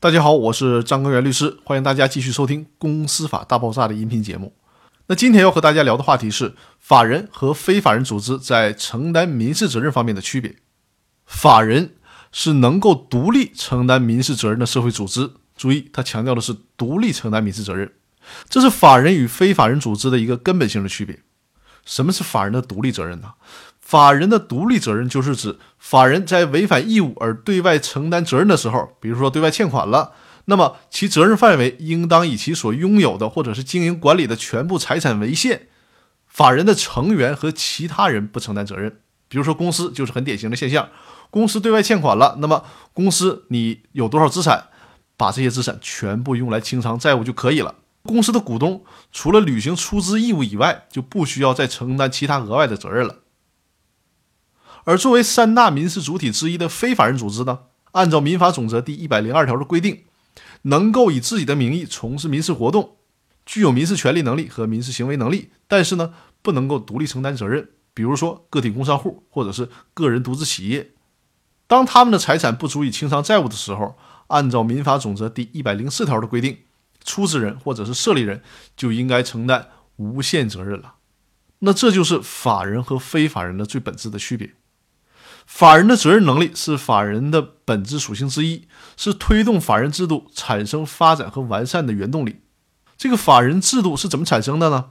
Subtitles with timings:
[0.00, 4.54] 大家好，我是张根源律师，欢迎大家继续收听《公司法大爆炸》的音频节目。
[5.08, 10.54] 那今天要和大家聊的话题是法人和非法人组织在承担民事责任方面的区别。
[11.26, 11.96] 法人
[12.30, 17.92] 是能够独立承担民事责任的社会组织，注意，他强调的是独立承担民事责任，
[18.48, 21.18] 这是法人与非法人组织的一个根本性的区别。
[21.84, 23.32] 什么是法人的独立责任呢？
[23.88, 30.12] 法人的独立责任就是指法人在违反义务而对外承担责任的时候，比如说对外欠款了，
[30.44, 35.68] 那么其责任范围应当以其所拥有的或者是经营管理的全部财产为限。
[36.26, 39.00] 法人的成员和其他人不承担责任。
[39.26, 40.90] 比如说公司就是很典型的现象，
[41.30, 44.66] 公司对外欠款了，那么公司你有多少资产，
[45.16, 47.74] 把这些资产全部用来清偿债务就可以了。
[48.02, 53.20] 公司的股东除了履行出资义务以外，就不需要再承担其他额外的责任了。
[54.88, 57.58] 而作为三大民事主体之一的非法人组织呢，
[57.92, 60.04] 按照民法总则第一百零二条的规定，
[60.62, 62.96] 能够以自己的名义从事民事活动，
[63.44, 67.68] 具有民事权利能力和民事行为能力，但是呢，不能够独立承担责任。
[67.92, 70.92] 比如说个体工商户或者是个人独资企业，
[71.66, 76.56] 当他们的财产不足以清偿债务的时候，按照民法总则第一百零四条的规定，
[77.04, 78.42] 出资人或者是设立人
[78.74, 80.94] 就应该承担无限责任了。
[81.58, 84.54] 那这就是法人和非法人的最本质的区别。
[85.48, 88.68] 法人的责任能力是法人的本质属性之一，
[88.98, 92.42] 是推动法人制度产生发展和完善的原动力。
[92.98, 94.90] 这个法人制度是怎么产生的呢？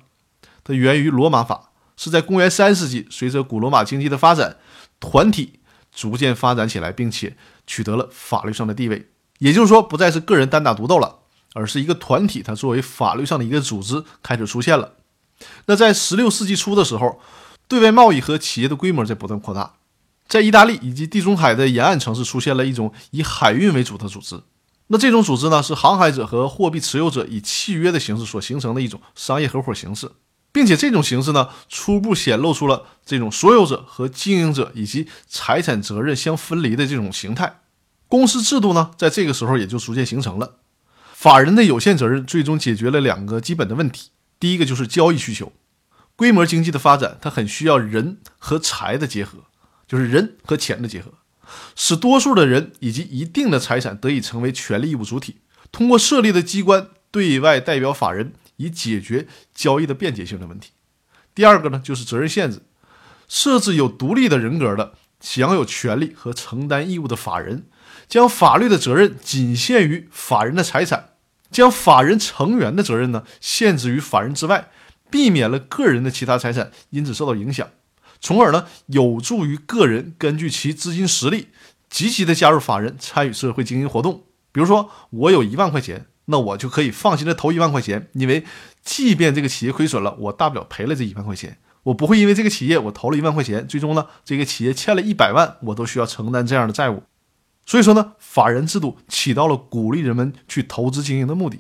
[0.64, 4.58] 它源于罗马法，是在公元三世纪，随着古罗马经济的发展，
[5.00, 5.60] 团体
[5.94, 9.10] 逐渐发展起来，并且取得了法律上的地位。
[9.38, 11.20] 也就是说，不再是个人单打独斗了，
[11.54, 14.96] 而是一个团体，它作为法律上的一个组织开始出现了。
[15.68, 17.22] 那在十六世纪初的时候，
[17.68, 19.76] 对外贸易和企业的规模在不断扩大。
[20.28, 24.42] 在意大利以及地中海的沿岸城市出现了一种以海运为主的组织。
[24.88, 30.10] 那这种组织呢，是航海者和货币持有者以契约的形式所形成的一种商业合伙形式，
[30.52, 37.60] 并且这种形式呢，初步显露出了这种所有者和经营者以及财产责任相分离的这种形态。
[38.08, 40.56] 公司制度呢，在这个时候也就逐渐形成了。
[41.14, 45.52] 法人的有限责任最终解决了两个基本的问题：第一个就是交易需求，
[46.16, 49.40] 规模经济的发展，它很需要人和财的结合。
[49.88, 51.14] 就是人和钱的结合，
[51.76, 55.38] 使多数的人以及一定的财产得以成为权利义务主体，
[55.72, 60.72] 通过设立的机关对外代表法人，以解决交易的便捷性的问题。
[61.34, 62.62] 第二个呢，就是责任限制，
[63.28, 67.68] 设置有独立的人格的享有权利和承担义务的法人，
[68.08, 71.12] 将法律的责任仅限于法人的财产，
[71.50, 74.70] 将法人成员的责任呢限制于法人之外，
[75.10, 77.70] 避免了个人的其他财产因此受到影响。
[78.20, 81.48] 从而呢，有助于个人根据其资金实力，
[81.90, 84.24] 积极的加入法人，参与社会经营活动。
[84.52, 88.44] 比如说，我有一万块钱，那我就可以放心的投一万块钱，因为
[88.84, 97.04] 即便这个企业亏损了，我大不了赔了这一万块钱，我不会因为这个企业我投了一万块钱，最终呢，这个企业欠了一百万，我都需要承担这样的债务。
[97.66, 101.60] 所以说呢，法人制度起到了鼓励人们去投资经营的目的。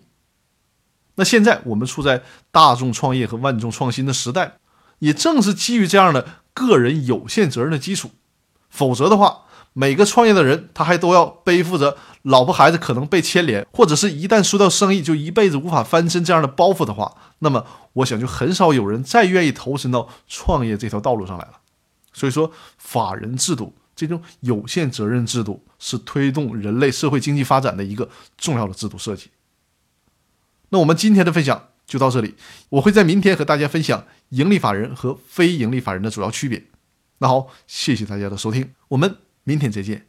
[1.15, 4.57] 那现在我们处在大众创业和万众创新的时代，
[4.99, 6.25] 也正是基于这样的。
[6.57, 8.09] 个人有限责任的基础，
[8.69, 21.59] 否则的话，每个创业的人他还都要背负着老婆孩子可能被牵连，或者是一旦输掉生意就一辈子无法翻身这样的包袱的话，那么我想就很少有人再愿意投身到创业这条道路上来了。
[22.11, 29.29] 所以说，法人制度这种有限责任制度是推动人类社会经济发展的一个重要的制度设计。
[30.69, 31.69] 那我们今天的分享。
[31.87, 32.35] 就到这里，
[32.69, 36.61] 我会在明天和大家分享盈利法人和非盈利法人的主要区别。
[37.19, 39.15] 那好，谢谢大家的收听，我们
[39.45, 40.05] 明天再见。